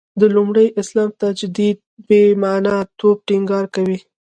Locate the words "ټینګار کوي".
3.27-3.99